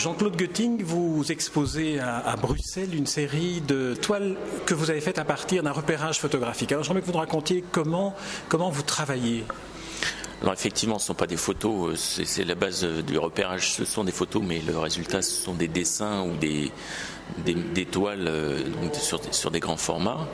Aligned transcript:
Jean-Claude 0.00 0.34
Götting, 0.34 0.82
vous 0.82 1.30
exposez 1.30 2.00
à, 2.00 2.34
Bruxelles 2.40 2.94
une 2.94 3.04
série 3.04 3.60
de 3.60 3.94
toiles 3.94 4.34
que 4.64 4.72
vous 4.72 4.90
avez 4.90 5.02
faites 5.02 5.18
à 5.18 5.26
partir 5.26 5.62
d'un 5.62 5.72
repérage 5.72 6.18
photographique. 6.18 6.72
Alors 6.72 6.84
j'aimerais 6.84 7.02
que 7.02 7.06
vous 7.06 7.12
nous 7.12 7.18
racontiez 7.18 7.62
comment, 7.70 8.14
comment 8.48 8.70
vous 8.70 8.80
travaillez. 8.80 9.44
Alors 10.40 10.54
effectivement, 10.54 10.98
ce 10.98 11.04
ne 11.04 11.06
sont 11.08 11.14
pas 11.14 11.26
des 11.26 11.36
photos, 11.36 11.90
euh, 11.90 12.24
c'est 12.24 12.44
la 12.44 12.54
base 12.54 12.82
du 12.82 13.18
repérage, 13.18 13.72
ce 13.72 13.84
sont 13.84 14.02
des 14.02 14.12
photos, 14.12 14.42
mais 14.42 14.62
le 14.66 14.78
résultat, 14.78 15.20
ce 15.20 15.32
sont 15.32 15.52
des 15.52 15.68
dessins 15.68 16.22
ou 16.22 16.34
des, 16.34 16.72
des, 17.44 17.84
toiles 17.84 18.26
euh, 18.26 18.62
sur, 18.94 19.50
des 19.50 19.60
grands 19.60 19.76
formats. 19.76 20.26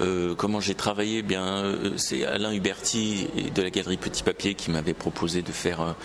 Euh, 0.00 0.34
comment 0.34 0.60
j'ai 0.60 0.74
travaillé 0.74 1.22
Bien, 1.22 1.74
c'est 1.96 2.26
Alain 2.26 2.52
Huberti 2.52 3.28
de 3.54 3.62
la 3.62 3.70
galerie 3.70 3.96
Petit 3.96 4.22
Papier 4.22 4.52
qui 4.52 4.70
m'avait 4.70 4.92
proposé 4.92 5.40
de 5.40 5.52
faire 5.52 5.96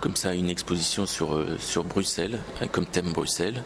comme 0.00 0.16
ça 0.16 0.34
une 0.34 0.50
exposition 0.50 1.06
sur, 1.06 1.44
sur 1.58 1.84
Bruxelles, 1.84 2.38
comme 2.72 2.86
thème 2.86 3.12
Bruxelles. 3.12 3.62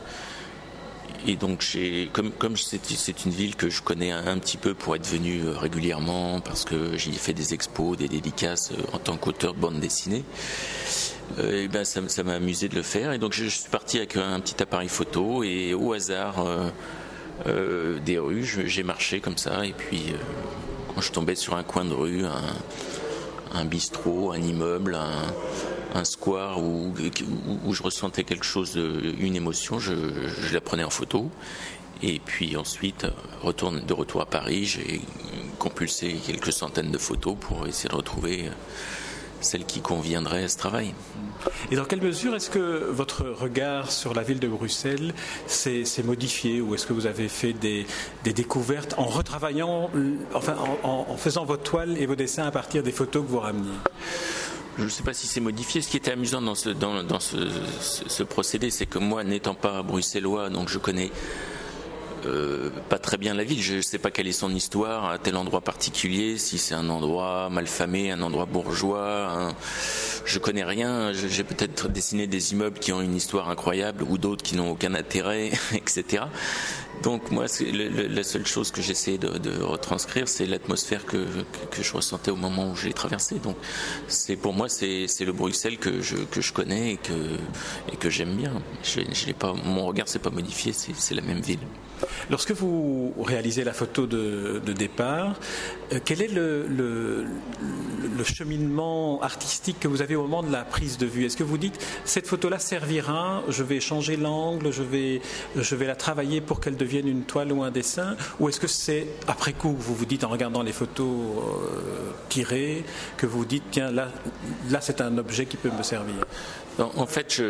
Et 1.28 1.34
donc, 1.34 1.64
comme, 2.12 2.30
comme 2.30 2.56
c'est 2.56 3.24
une 3.24 3.32
ville 3.32 3.56
que 3.56 3.68
je 3.68 3.82
connais 3.82 4.12
un, 4.12 4.38
petit 4.38 4.56
peu 4.56 4.74
pour 4.74 4.94
être 4.94 5.06
venu 5.06 5.40
euh, 5.40 5.56
régulièrement, 5.56 6.40
parce 6.40 6.64
que 6.64 6.96
j'y 6.96 7.10
ai 7.10 7.14
fait 7.14 7.32
des 7.32 7.52
expos, 7.52 7.96
des 7.96 8.06
dédicaces 8.06 8.70
euh, 8.70 8.82
en 8.92 8.98
tant 8.98 9.16
qu'auteur 9.16 9.54
de 9.54 9.58
bande 9.58 9.80
dessinée, 9.80 10.24
euh, 11.40 11.64
et 11.64 11.68
ben 11.68 11.84
ça 11.84 12.00
m'a 12.22 12.34
amusé 12.34 12.68
de 12.68 12.76
le 12.76 12.82
faire. 12.82 13.12
Et 13.12 13.18
donc, 13.18 13.32
je, 13.32 13.46
suis 13.46 13.68
parti 13.68 13.96
avec 13.96 14.16
un 14.16 14.38
petit 14.38 14.62
appareil 14.62 14.88
photo 14.88 15.42
et 15.42 15.74
au 15.74 15.92
hasard 15.92 16.46
des 17.44 18.18
rues, 18.18 18.64
j'ai 18.66 18.82
marché 18.82 19.20
comme 19.20 19.36
ça. 19.36 19.66
Et 19.66 19.72
puis, 19.72 20.14
quand 20.94 21.00
je 21.00 21.10
tombais 21.10 21.34
sur 21.34 21.56
un 21.56 21.64
coin 21.64 21.84
de 21.84 21.92
rue, 21.92 22.24
un, 22.24 22.42
un 23.52 23.64
bistrot, 23.64 24.32
un 24.32 24.40
immeuble, 24.40 24.94
un 24.94 25.22
un 25.94 26.04
square 26.04 26.62
où, 26.62 26.94
je 27.70 27.82
ressentais 27.82 28.24
quelque 28.24 28.44
chose, 28.44 28.76
une 28.76 29.36
émotion, 29.36 29.78
je, 29.78 29.94
la 30.52 30.60
prenais 30.60 30.84
en 30.84 30.90
photo. 30.90 31.30
Et 32.02 32.20
puis 32.24 32.56
ensuite, 32.56 33.06
de 33.06 33.94
retour 33.94 34.20
à 34.20 34.26
Paris, 34.26 34.66
j'ai 34.66 35.00
compulsé 35.58 36.16
quelques 36.26 36.52
centaines 36.52 36.90
de 36.90 36.98
photos 36.98 37.36
pour 37.40 37.66
essayer 37.66 37.88
de 37.88 37.94
retrouver 37.94 38.50
celle 39.40 39.64
qui 39.64 39.80
conviendrait 39.80 40.44
à 40.44 40.48
ce 40.48 40.58
travail. 40.58 40.94
Et 41.70 41.76
dans 41.76 41.84
quelle 41.84 42.02
mesure 42.02 42.34
est-ce 42.34 42.50
que 42.50 42.90
votre 42.90 43.24
regard 43.24 43.90
sur 43.90 44.14
la 44.14 44.22
ville 44.22 44.40
de 44.40 44.48
Bruxelles 44.48 45.14
s'est 45.46 45.84
modifié 46.04 46.60
ou 46.60 46.74
est-ce 46.74 46.86
que 46.86 46.92
vous 46.92 47.06
avez 47.06 47.28
fait 47.28 47.52
des, 47.52 47.86
découvertes 48.24 48.94
en 48.98 49.04
retravaillant, 49.04 49.90
enfin 50.34 50.56
en, 50.82 51.16
faisant 51.16 51.44
vos 51.44 51.56
toiles 51.56 51.96
et 51.98 52.06
vos 52.06 52.16
dessins 52.16 52.46
à 52.46 52.50
partir 52.50 52.82
des 52.82 52.92
photos 52.92 53.24
que 53.24 53.28
vous 53.30 53.40
rameniez 53.40 53.78
je 54.78 54.84
ne 54.84 54.88
sais 54.88 55.02
pas 55.02 55.14
si 55.14 55.26
c'est 55.26 55.40
modifié. 55.40 55.80
Ce 55.80 55.88
qui 55.88 55.96
était 55.96 56.12
amusant 56.12 56.42
dans 56.42 56.54
ce, 56.54 56.70
dans, 56.70 57.20
ce, 57.20 57.36
ce, 57.80 58.22
procédé, 58.22 58.70
c'est 58.70 58.86
que 58.86 58.98
moi, 58.98 59.24
n'étant 59.24 59.54
pas 59.54 59.82
bruxellois, 59.82 60.50
donc 60.50 60.68
je 60.68 60.78
connais 60.78 61.10
euh, 62.26 62.70
pas 62.88 62.98
très 62.98 63.16
bien 63.16 63.34
la 63.34 63.44
ville. 63.44 63.62
Je 63.62 63.76
ne 63.76 63.80
sais 63.80 63.98
pas 63.98 64.10
quelle 64.10 64.26
est 64.26 64.32
son 64.32 64.54
histoire 64.54 65.06
à 65.06 65.18
tel 65.18 65.36
endroit 65.36 65.60
particulier, 65.60 66.38
si 66.38 66.58
c'est 66.58 66.74
un 66.74 66.88
endroit 66.88 67.48
malfamé, 67.50 68.10
un 68.10 68.20
endroit 68.22 68.46
bourgeois. 68.46 69.30
Un... 69.30 69.54
Je 70.24 70.38
connais 70.38 70.64
rien. 70.64 71.12
J'ai 71.12 71.44
peut-être 71.44 71.88
dessiné 71.88 72.26
des 72.26 72.52
immeubles 72.52 72.78
qui 72.78 72.92
ont 72.92 73.00
une 73.00 73.14
histoire 73.14 73.48
incroyable 73.48 74.04
ou 74.08 74.18
d'autres 74.18 74.42
qui 74.42 74.56
n'ont 74.56 74.70
aucun 74.70 74.94
intérêt, 74.94 75.52
etc. 75.72 76.24
Donc 77.02 77.30
moi, 77.30 77.46
la 77.72 78.22
seule 78.22 78.46
chose 78.46 78.70
que 78.70 78.82
j'essaie 78.82 79.18
de, 79.18 79.62
retranscrire, 79.62 80.28
c'est 80.28 80.46
l'atmosphère 80.46 81.04
que, 81.04 81.24
que, 81.70 81.82
je 81.82 81.92
ressentais 81.92 82.30
au 82.30 82.36
moment 82.36 82.70
où 82.70 82.76
j'ai 82.76 82.92
traversé. 82.92 83.36
Donc 83.38 83.56
pour 84.42 84.52
moi, 84.52 84.68
c'est 84.68 85.06
le 85.20 85.32
Bruxelles 85.32 85.78
que 85.78 86.00
je, 86.00 86.16
que 86.16 86.40
je 86.40 86.52
connais 86.52 86.94
et 86.94 86.96
que, 86.96 87.12
et 87.92 87.96
que 87.96 88.10
j'aime 88.10 88.34
bien. 88.36 88.62
Je, 88.82 89.00
je 89.12 89.32
pas, 89.32 89.52
mon 89.52 89.86
regard 89.86 90.08
s'est 90.08 90.18
pas 90.18 90.30
modifié, 90.30 90.72
c'est 90.72 91.14
la 91.14 91.22
même 91.22 91.40
ville. 91.40 91.60
Lorsque 92.30 92.52
vous 92.52 93.14
réalisez 93.18 93.64
la 93.64 93.72
photo 93.72 94.06
de, 94.06 94.60
départ, 94.72 95.38
euh, 95.92 96.00
quel 96.04 96.22
est 96.22 96.32
le, 96.32 96.66
le, 96.68 97.26
cheminement 98.24 99.22
artistique 99.22 99.78
que 99.78 99.86
vous 99.86 100.02
avez 100.02 100.16
au 100.16 100.22
moment 100.22 100.42
de 100.42 100.50
la 100.50 100.64
prise 100.64 100.98
de 100.98 101.06
vue 101.06 101.24
Est-ce 101.24 101.36
que 101.36 101.44
vous 101.44 101.58
dites 101.58 101.78
cette 102.04 102.26
photo-là 102.26 102.58
servira, 102.58 103.42
je 103.48 103.62
vais 103.62 103.78
changer 103.78 104.16
l'angle, 104.16 104.72
je 104.72 104.82
vais, 104.82 105.20
je 105.54 105.76
vais 105.76 105.86
la 105.86 105.94
travailler 105.94 106.40
pour 106.40 106.60
qu'elle 106.60 106.76
devienne 106.76 107.06
une 107.06 107.22
toile 107.22 107.52
ou 107.52 107.62
un 107.62 107.70
dessin 107.70 108.16
Ou 108.40 108.48
est-ce 108.48 108.58
que 108.58 108.66
c'est 108.66 109.06
après 109.28 109.52
coup 109.52 109.76
vous 109.78 109.94
vous 109.94 110.06
dites 110.06 110.24
en 110.24 110.28
regardant 110.28 110.62
les 110.62 110.72
photos 110.72 111.06
euh, 111.06 112.10
tirées 112.28 112.84
que 113.16 113.26
vous 113.26 113.38
vous 113.38 113.44
dites 113.44 113.64
tiens 113.70 113.92
là, 113.92 114.08
là 114.70 114.80
c'est 114.80 115.00
un 115.00 115.18
objet 115.18 115.46
qui 115.46 115.56
peut 115.56 115.70
me 115.70 115.84
servir 115.84 116.16
en 116.78 117.06
fait, 117.06 117.42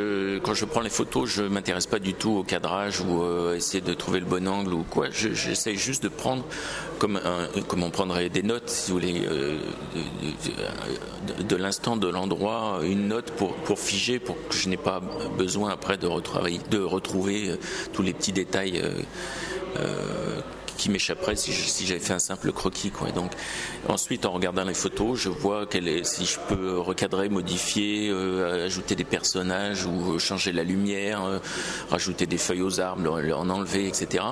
quand 0.42 0.54
je 0.54 0.64
prends 0.64 0.80
les 0.80 0.90
photos, 0.90 1.28
je 1.28 1.42
m'intéresse 1.42 1.86
pas 1.86 1.98
du 1.98 2.14
tout 2.14 2.30
au 2.30 2.42
cadrage 2.44 3.00
ou 3.00 3.22
euh, 3.22 3.56
essayer 3.56 3.80
de 3.80 3.92
trouver 3.92 4.20
le 4.20 4.26
bon 4.26 4.46
angle 4.46 4.72
ou 4.72 4.84
quoi. 4.84 5.06
J'essaie 5.10 5.74
juste 5.74 6.02
de 6.02 6.08
prendre, 6.08 6.44
comme, 6.98 7.20
comme 7.66 7.82
on 7.82 7.90
prendrait 7.90 8.28
des 8.28 8.42
notes, 8.42 8.68
si 8.68 8.90
vous 8.90 8.98
voulez, 8.98 9.22
euh, 9.26 9.58
de, 11.48 11.56
l'instant, 11.56 11.96
de 11.96 12.08
l'endroit, 12.08 12.80
une 12.84 13.08
note 13.08 13.32
pour, 13.32 13.54
pour 13.56 13.80
figer, 13.80 14.18
pour 14.18 14.36
que 14.48 14.54
je 14.54 14.68
n'ai 14.68 14.76
pas 14.76 15.00
besoin 15.36 15.70
après 15.70 15.96
de, 15.96 16.06
retravailler, 16.06 16.60
de 16.70 16.78
retrouver 16.78 17.50
euh, 17.50 17.56
tous 17.92 18.02
les 18.02 18.12
petits 18.12 18.32
détails 18.32 18.82
qui 20.76 20.90
m'échapperait 20.90 21.36
si, 21.36 21.86
j'avais 21.86 22.00
fait 22.00 22.12
un 22.12 22.18
simple 22.18 22.52
croquis. 22.52 22.90
Quoi. 22.90 23.10
donc, 23.10 23.32
ensuite, 23.88 24.26
en 24.26 24.32
regardant 24.32 24.64
les 24.64 24.74
photos, 24.74 25.18
je 25.18 25.28
vois 25.28 25.66
si 26.02 26.26
je 26.26 26.38
peux 26.48 26.78
recadrer, 26.78 27.28
modifier, 27.28 28.08
euh, 28.10 28.66
ajouter 28.66 28.94
des 28.94 29.04
personnages 29.04 29.84
ou 29.84 30.18
changer 30.18 30.52
la 30.52 30.64
lumière, 30.64 31.24
euh, 31.24 31.38
rajouter 31.90 32.26
des 32.26 32.38
feuilles 32.38 32.62
aux 32.62 32.80
arbres, 32.80 33.20
en 33.32 33.50
enlever, 33.50 33.88
etc. 33.88 34.24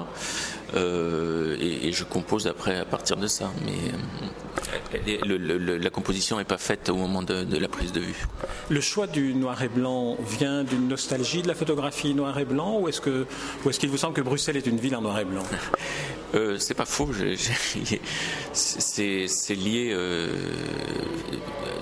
Euh, 0.75 1.57
et, 1.61 1.93
je 1.93 2.05
compose 2.05 2.47
après 2.49 2.77
à 2.77 2.85
partir 2.85 3.17
de 3.17 3.27
ça. 3.29 3.51
Mais 3.65 3.75
la 5.79 5.91
composition 5.91 6.39
n'est 6.39 6.45
pas 6.45 6.59
faite 6.59 6.89
au 6.89 6.97
moment 6.97 7.23
de, 7.23 7.47
la 7.57 7.69
prise 7.69 7.93
de 7.93 8.01
vue. 8.01 8.27
Le 8.69 8.81
choix 8.81 9.07
du 9.07 9.35
noir 9.35 9.63
et 9.63 9.69
blanc 9.69 10.17
vient 10.39 10.65
d'une 10.65 10.89
nostalgie 10.89 11.43
de 11.43 11.49
la 11.49 11.55
photographie 11.55 12.15
noir 12.15 12.39
et 12.39 12.45
blanc 12.45 12.81
ou 12.81 12.89
est-ce 12.89 13.01
que 13.01 13.27
est-ce 13.69 13.79
qu'il 13.79 13.91
vous 13.91 13.99
semble 13.99 14.15
que 14.15 14.23
Bruxelles 14.23 14.57
est 14.57 14.67
une 14.67 14.79
ville 14.79 14.97
en 14.97 15.03
noir 15.03 15.19
et 15.19 15.25
blanc? 15.25 15.45
Euh, 16.35 16.59
c'est 16.59 16.75
pas 16.75 16.85
faux. 16.85 17.11
C'est 18.53 19.55
lié 19.55 19.93
euh, 19.93 20.29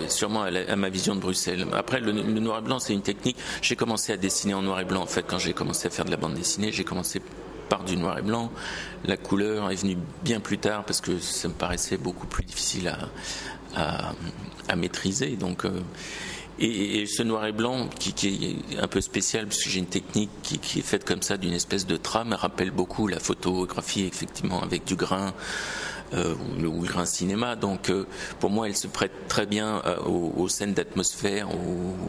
sûrement 0.08 0.42
à, 0.42 0.76
ma 0.76 0.90
vision 0.90 1.14
de 1.14 1.20
Bruxelles. 1.20 1.66
Après, 1.72 2.00
le, 2.00 2.12
noir 2.12 2.58
et 2.58 2.60
blanc, 2.62 2.78
c'est 2.78 2.92
une 2.92 3.00
technique. 3.00 3.38
J'ai 3.62 3.76
commencé 3.76 4.12
à 4.12 4.18
dessiner 4.18 4.52
en 4.52 4.60
noir 4.60 4.78
et 4.80 4.84
blanc. 4.84 5.00
En 5.00 5.06
fait, 5.06 5.22
quand 5.26 5.38
j'ai 5.38 5.54
commencé 5.54 5.86
à 5.86 5.90
faire 5.90 6.04
de 6.04 6.10
la 6.10 6.18
bande 6.18 6.34
dessinée, 6.34 6.70
j'ai 6.70 6.84
commencé 6.84 7.22
par 7.72 7.84
du 7.84 7.96
noir 7.96 8.18
et 8.18 8.22
blanc. 8.22 8.52
La 9.06 9.16
couleur 9.16 9.70
est 9.70 9.76
venue 9.76 9.96
bien 10.22 10.40
plus 10.40 10.58
tard 10.58 10.84
parce 10.84 11.00
que 11.00 11.18
ça 11.18 11.48
me 11.48 11.54
paraissait 11.54 11.96
beaucoup 11.96 12.26
plus 12.26 12.44
difficile 12.44 12.94
à, 13.74 14.12
à, 14.68 14.76
maîtriser. 14.76 15.36
Donc 15.36 15.64
euh, 15.64 15.80
et, 16.58 17.06
ce 17.06 17.22
noir 17.22 17.46
et 17.46 17.52
blanc, 17.52 17.88
qui, 17.98 18.62
est 18.74 18.78
un 18.78 18.88
peu 18.88 19.00
spécial, 19.00 19.46
puisque 19.46 19.70
j'ai 19.70 19.78
une 19.78 19.86
technique 19.86 20.28
qui, 20.42 20.80
est 20.80 20.82
faite 20.82 21.06
comme 21.06 21.22
ça, 21.22 21.38
d'une 21.38 21.54
espèce 21.54 21.86
de 21.86 21.96
trame, 21.96 22.34
rappelle 22.34 22.72
beaucoup 22.72 23.06
la 23.06 23.18
photographie, 23.18 24.04
effectivement, 24.04 24.62
avec 24.62 24.84
du 24.84 24.94
grain. 24.94 25.32
Euh, 26.12 26.34
ou 26.34 26.60
le 26.60 26.86
grain 26.86 27.06
cinéma. 27.06 27.56
Donc, 27.56 27.88
euh, 27.88 28.04
pour 28.38 28.50
moi, 28.50 28.68
elle 28.68 28.76
se 28.76 28.86
prête 28.86 29.28
très 29.28 29.46
bien 29.46 29.80
aux, 30.04 30.46
scènes 30.46 30.74
d'atmosphère, 30.74 31.48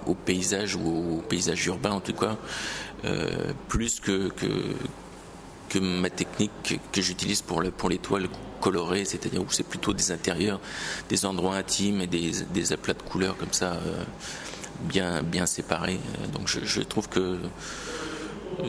aux, 0.06 0.13
paysages 0.13 0.75
ou 0.75 1.19
aux 1.19 1.21
paysages 1.21 1.65
urbains 1.68 1.94
en 1.94 2.01
tout 2.01 2.12
cas, 2.12 2.36
plus 3.69 4.01
que, 4.01 4.27
que, 4.27 4.45
ma 5.80 6.10
technique 6.10 6.80
que 6.92 7.02
j'utilise 7.02 7.42
pour, 7.42 7.64
pour 7.78 7.90
les 7.90 7.98
toiles 7.98 8.28
colorées, 8.62 9.06
c'est-à-dire 9.06 9.42
où 9.42 9.50
c'est 9.50 9.68
plutôt 9.68 9.94
des 9.94 10.12
intérieurs, 10.12 10.60
des 11.10 11.25
endroits 11.25 11.56
intimes 11.56 12.02
et 12.02 12.08
des, 12.08 12.31
des 12.54 12.74
aplats 12.74 12.94
de 12.94 13.02
couleurs 13.02 13.38
comme 13.38 13.52
ça 13.52 13.78
bien, 14.84 15.24
bien 15.24 15.46
séparés. 15.46 16.00
Donc 16.34 16.48
je, 16.48 16.81
trouve 16.81 17.10
que 17.10 17.38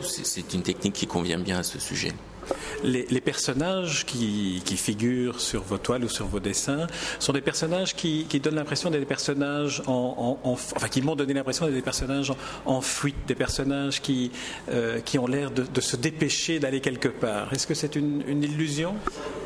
c'est 0.01 0.53
une 0.53 0.63
technique 0.63 0.93
qui 0.93 1.07
convient 1.07 1.39
bien 1.39 1.59
à 1.59 1.63
ce 1.63 1.79
sujet. 1.79 2.13
Les, 2.83 3.21
personnages 3.21 4.05
qui, 4.05 4.61
figurent 4.77 5.39
sur 5.39 5.63
vos 5.63 5.77
toiles 5.77 6.03
ou 6.03 6.09
sur 6.09 6.27
vos 6.27 6.39
dessins 6.39 6.85
sont 7.19 7.33
des 7.33 7.41
personnages 7.41 7.95
qui, 7.95 8.25
donnent 8.39 8.55
l'impression 8.55 8.89
d'être 8.91 9.01
des 9.01 9.07
personnages 9.07 9.81
en, 9.87 10.37
enfin 10.43 10.87
qui 10.87 11.01
m'ont 11.01 11.15
donné 11.15 11.33
l'impression 11.33 11.65
d'être 11.65 11.75
des 11.75 11.81
personnages 11.81 12.31
en, 12.65 12.81
fuite, 12.81 13.15
des 13.27 13.35
personnages 13.35 14.01
qui, 14.01 14.31
euh, 14.69 14.99
qui 14.99 15.17
ont 15.17 15.27
l'air 15.27 15.49
de, 15.51 15.81
se 15.81 15.95
dépêcher 15.95 16.59
d'aller 16.59 16.81
quelque 16.81 17.07
part. 17.07 17.51
Est-ce 17.53 17.65
que 17.65 17.73
c'est 17.73 17.95
une, 17.95 18.43
illusion? 18.43 18.95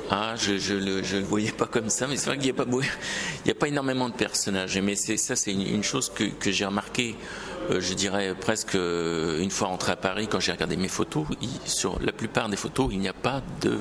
Ah, 0.09 0.33
je 0.35 0.73
ne 0.73 1.01
le, 1.01 1.19
voyais 1.21 1.51
pas 1.51 1.67
comme 1.67 1.89
ça, 1.89 2.07
mais 2.07 2.17
c'est 2.17 2.25
vrai 2.25 2.37
qu'il 2.37 2.51
n'y 2.51 2.59
a, 2.59 2.65
pas, 2.65 2.69
il 3.45 3.51
a 3.51 3.55
pas 3.55 3.67
énormément 3.67 4.09
de 4.09 4.15
personnages. 4.15 4.77
Mais 4.81 4.95
ça, 4.95 5.35
c'est 5.35 5.53
une, 5.53 5.83
chose 5.83 6.11
que, 6.13 6.25
que 6.25 6.51
j'ai 6.51 6.65
remarqué 6.65 7.15
euh, 7.15 7.48
je 7.77 7.93
dirais 7.93 8.33
presque 8.39 8.75
euh, 8.75 9.39
une 9.39 9.51
fois 9.51 9.67
rentré 9.67 9.91
à 9.91 9.95
Paris, 9.95 10.27
quand 10.27 10.39
j'ai 10.39 10.51
regardé 10.51 10.77
mes 10.77 10.87
photos, 10.87 11.25
sur 11.65 11.99
la 12.01 12.11
plupart 12.11 12.49
des 12.49 12.57
photos, 12.57 12.89
il 12.91 12.99
n'y 12.99 13.07
a 13.07 13.13
pas 13.13 13.41
de, 13.61 13.77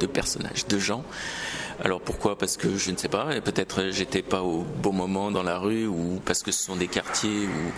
de 0.00 0.06
personnages, 0.06 0.66
de 0.66 0.78
gens. 0.78 1.04
Alors 1.84 2.00
pourquoi? 2.00 2.38
Parce 2.38 2.56
que 2.56 2.76
je 2.76 2.90
ne 2.90 2.96
sais 2.96 3.08
pas, 3.08 3.26
peut-être 3.42 3.90
j'étais 3.90 4.22
pas 4.22 4.42
au 4.42 4.64
bon 4.82 4.92
moment 4.92 5.30
dans 5.30 5.42
la 5.42 5.58
rue, 5.58 5.86
ou 5.86 6.20
parce 6.24 6.42
que 6.42 6.50
ce 6.50 6.62
sont 6.62 6.76
des 6.76 6.88
quartiers 6.88 7.46
où, 7.46 7.72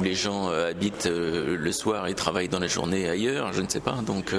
où 0.00 0.02
les 0.02 0.14
gens 0.14 0.48
habitent 0.48 1.06
le 1.06 1.72
soir 1.72 2.06
et 2.06 2.14
travaillent 2.14 2.48
dans 2.48 2.58
la 2.58 2.66
journée 2.66 3.08
ailleurs, 3.08 3.52
je 3.52 3.60
ne 3.60 3.68
sais 3.68 3.80
pas. 3.80 3.98
Donc, 4.06 4.34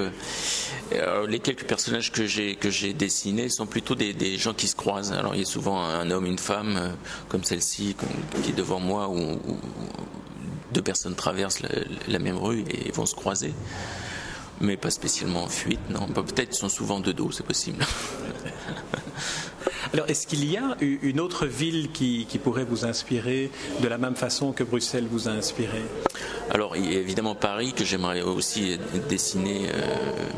les 1.27 1.39
quelques 1.39 1.65
personnages 1.65 2.11
que 2.11 2.25
j'ai 2.25 2.55
que 2.55 2.69
j'ai 2.69 2.93
dessinés 2.93 3.49
sont 3.49 3.67
plutôt 3.67 3.95
des, 3.95 4.37
gens 4.37 4.53
qui 4.53 4.67
se 4.67 4.75
croisent. 4.75 5.13
Alors, 5.13 5.35
il 5.35 5.39
y 5.39 5.43
a 5.43 5.45
souvent 5.45 5.83
un 5.83 6.09
homme, 6.11 6.25
une 6.25 6.39
femme, 6.39 6.95
comme 7.29 7.43
celle-ci, 7.43 7.95
qui 8.43 8.49
est 8.49 8.55
devant 8.55 8.79
moi, 8.79 9.07
où, 9.09 9.39
deux 10.73 10.81
personnes 10.81 11.15
traversent 11.15 11.61
la, 12.07 12.19
même 12.19 12.37
rue 12.37 12.63
et 12.69 12.91
vont 12.91 13.05
se 13.05 13.15
croiser 13.15 13.53
mais 14.61 14.77
pas 14.77 14.91
spécialement 14.91 15.43
en 15.43 15.49
fuite, 15.49 15.79
non. 15.89 16.05
Peut-être 16.07 16.53
sont 16.53 16.69
souvent 16.69 16.99
de 16.99 17.11
dos, 17.11 17.31
c'est 17.31 17.45
possible. 17.45 17.83
Alors, 19.93 20.09
est-ce 20.09 20.25
qu'il 20.25 20.49
y 20.49 20.55
a 20.55 20.77
une 20.79 21.19
autre 21.19 21.45
ville 21.45 21.91
qui, 21.91 22.25
pourrait 22.41 22.63
vous 22.63 22.85
inspirer 22.85 23.51
de 23.81 23.87
la 23.87 23.97
même 23.97 24.15
façon 24.15 24.53
que 24.53 24.63
Bruxelles 24.63 25.07
vous 25.09 25.27
a 25.27 25.31
inspiré? 25.31 25.81
Alors, 26.49 26.77
il 26.77 26.91
y 26.91 26.95
évidemment 26.95 27.35
Paris 27.35 27.73
que 27.73 27.83
j'aimerais 27.83 28.21
aussi 28.21 28.77
dessiner, 29.09 29.69
euh, 29.73 29.85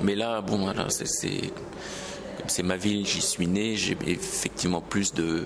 mais 0.04 0.16
là, 0.16 0.42
bon, 0.42 0.74
c'est 0.88 2.64
ma 2.64 2.78
ville, 2.78 3.06
j'y 3.06 3.22
suis 3.22 3.48
né, 3.48 3.76
j'ai 3.76 3.96
effectivement 4.08 4.82
plus 4.82 5.14
de, 5.14 5.46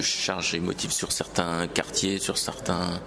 charges 0.00 0.54
émotives 0.54 0.92
sur 0.92 1.10
certains 1.10 1.66
quartiers, 1.66 2.18
sur 2.18 2.38
certains, 2.38 3.00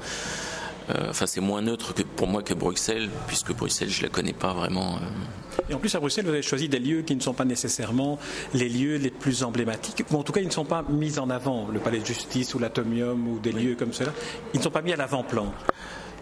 enfin, 1.10 1.26
c'est 1.26 1.42
moins 1.42 1.62
neutre 1.62 1.94
que 1.94 2.04
pour 2.04 2.28
moi 2.28 2.42
que 2.44 2.54
Bruxelles, 2.54 3.10
puisque 3.28 3.54
Bruxelles, 3.54 3.90
je 3.90 4.02
la 4.04 4.10
connais 4.10 4.34
pas 4.34 4.54
vraiment. 4.54 4.96
Euh. 4.96 5.70
Et 5.70 5.74
en 5.74 5.80
plus, 5.80 5.94
à 5.96 6.00
Bruxelles, 6.00 6.26
vous 6.26 6.32
avez 6.32 6.42
choisi 6.42 6.68
des 6.68 6.80
lieux 6.80 7.02
qui 7.04 7.16
ne 7.16 7.22
sont 7.22 7.34
pas 7.34 7.46
nécessairement 7.46 8.20
les 8.54 8.70
lieux 8.70 8.98
les 8.98 9.12
plus 9.12 9.44
emblématiques, 9.44 10.04
ou 10.12 10.18
en 10.18 10.24
tout 10.24 10.32
cas, 10.32 10.42
ils 10.42 10.48
ne 10.48 10.52
sont 10.52 10.66
pas 10.66 10.84
mis 10.90 11.20
en 11.20 11.30
avant. 11.30 11.68
Le 11.72 11.80
palais 11.80 12.00
de 12.00 12.06
justice 12.06 12.54
ou 12.56 12.60
l'atomium 12.60 13.28
ou 13.28 13.40
des 13.40 13.52
lieux 13.52 13.76
comme 13.76 13.94
cela, 13.94 14.12
ils 14.54 14.58
ne 14.58 14.64
sont 14.64 14.72
pas 14.72 14.82
mis 14.82 14.94
à 14.94 14.96
l'avant-plan. 14.96 15.54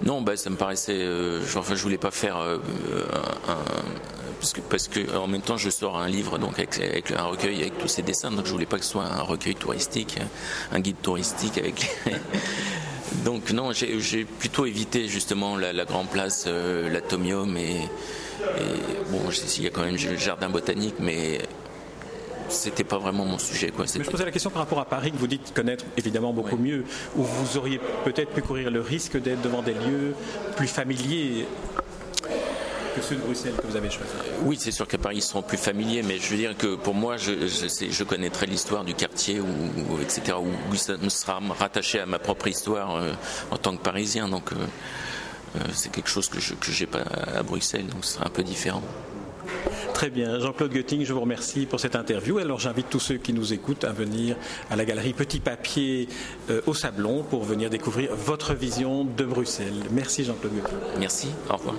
Non, 0.03 0.21
bah, 0.21 0.35
ça 0.35 0.49
me 0.49 0.55
paraissait. 0.55 0.97
Euh, 0.97 1.41
enfin, 1.55 1.75
je 1.75 1.83
voulais 1.83 1.97
pas 1.97 2.11
faire 2.11 2.37
un, 2.37 2.59
parce 4.41 4.53
que, 4.53 4.61
parce 4.61 4.87
que 4.87 5.15
en 5.15 5.27
même 5.27 5.41
temps, 5.41 5.57
je 5.57 5.69
sors 5.69 5.97
un 5.97 6.07
livre 6.07 6.39
donc 6.39 6.57
avec, 6.57 7.11
un 7.11 7.23
recueil 7.25 7.61
avec 7.61 7.77
tous 7.77 7.87
ces 7.87 8.01
dessins, 8.01 8.31
donc 8.31 8.47
je 8.47 8.51
voulais 8.51 8.65
pas 8.65 8.79
que 8.79 8.83
ce 8.83 8.91
soit 8.91 9.05
un 9.05 9.21
recueil 9.21 9.53
touristique, 9.53 10.17
un 10.71 10.79
guide 10.79 10.99
touristique 11.01 11.59
avec. 11.59 11.89
Donc 13.25 13.51
non, 13.51 13.71
j'ai 13.73 14.25
plutôt 14.25 14.65
évité 14.65 15.07
justement 15.07 15.57
la, 15.57 15.73
la 15.73 15.85
grande 15.85 16.09
place, 16.09 16.45
euh, 16.47 16.89
l'atomium 16.89 17.55
et, 17.57 17.81
bon, 19.09 19.19
il 19.57 19.63
y 19.63 19.67
a 19.67 19.69
quand 19.69 19.83
même 19.83 19.95
le 19.95 20.17
jardin 20.17 20.49
botanique, 20.49 20.95
mais 20.99 21.41
c'était 22.49 22.83
pas 22.83 22.97
vraiment 22.97 23.25
mon 23.25 23.37
sujet. 23.37 23.71
Quoi. 23.71 23.85
Mais 23.97 24.03
je 24.03 24.09
posais 24.09 24.25
la 24.25 24.31
question 24.31 24.49
par 24.49 24.61
rapport 24.61 24.79
à 24.79 24.85
Paris, 24.85 25.11
que 25.11 25.17
vous 25.17 25.27
dites 25.27 25.53
connaître 25.53 25.85
évidemment 25.97 26.33
beaucoup 26.33 26.57
mieux, 26.57 26.83
où 27.15 27.23
vous 27.23 27.57
auriez 27.57 27.79
peut-être 28.03 28.31
pu 28.31 28.41
courir 28.41 28.71
le 28.71 28.81
risque 28.81 29.21
d'être 29.21 29.41
devant 29.41 29.61
des 29.61 29.73
lieux 29.73 30.15
plus 30.55 30.67
familiers 30.67 31.45
que 32.95 33.01
ceux 33.01 33.15
de 33.15 33.21
Bruxelles 33.21 33.53
que 33.61 33.67
vous 33.67 33.75
avez 33.75 33.89
choisi 33.89 34.11
Oui, 34.43 34.57
c'est 34.59 34.71
sûr 34.71 34.87
qu'à 34.87 34.97
Paris, 34.97 35.17
ils 35.17 35.21
seront 35.21 35.41
plus 35.41 35.57
familiers, 35.57 36.03
mais 36.03 36.17
je 36.17 36.29
veux 36.29 36.37
dire 36.37 36.55
que 36.57 36.75
pour 36.75 36.93
moi, 36.93 37.17
je, 37.17 37.47
je, 37.47 38.03
connaîtrai 38.03 38.45
l'histoire 38.45 38.83
du 38.83 38.93
quartier, 38.93 39.41
etc., 40.01 40.37
où, 40.39 40.75
ça 40.75 40.97
me 40.97 41.09
sera 41.09 41.39
rattaché 41.57 41.99
à 41.99 42.05
ma 42.05 42.19
propre 42.19 42.47
histoire 42.47 42.95
euh, 42.95 43.11
en 43.51 43.57
tant 43.57 43.75
que 43.75 43.81
Parisien. 43.81 44.27
Donc, 44.27 44.51
euh, 44.51 44.55
euh, 45.55 45.59
c'est 45.73 45.91
quelque 45.91 46.09
chose 46.09 46.29
que 46.29 46.39
je 46.39 46.79
n'ai 46.79 46.87
pas 46.87 47.03
à 47.35 47.43
Bruxelles, 47.43 47.87
donc 47.87 48.05
ce 48.05 48.15
sera 48.15 48.27
un 48.27 48.29
peu 48.29 48.43
différent. 48.43 48.83
Très 49.93 50.09
bien. 50.09 50.39
Jean-Claude 50.39 50.73
Götting, 50.73 51.03
je 51.03 51.13
vous 51.13 51.21
remercie 51.21 51.65
pour 51.65 51.79
cette 51.79 51.95
interview. 51.95 52.37
Alors 52.39 52.59
j'invite 52.59 52.89
tous 52.89 52.99
ceux 52.99 53.17
qui 53.17 53.33
nous 53.33 53.53
écoutent 53.53 53.83
à 53.83 53.91
venir 53.91 54.35
à 54.69 54.75
la 54.75 54.85
galerie 54.85 55.13
Petit 55.13 55.39
Papier 55.39 56.07
au 56.65 56.73
Sablon 56.73 57.23
pour 57.23 57.43
venir 57.43 57.69
découvrir 57.69 58.15
votre 58.15 58.53
vision 58.53 59.03
de 59.03 59.25
Bruxelles. 59.25 59.83
Merci 59.91 60.23
Jean-Claude 60.23 60.53
Götting. 60.55 60.77
Merci. 60.99 61.27
Au 61.49 61.57
revoir. 61.57 61.75